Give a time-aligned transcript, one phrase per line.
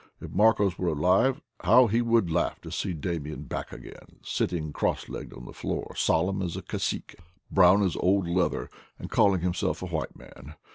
[0.19, 5.07] If Marcos were alive, how he would laugh to see Damian back again, sitting cross
[5.07, 7.17] legged on the floor, solemn as a cacique,
[7.51, 8.67] brown as old leather,
[8.97, 10.55] and calling himself a white man!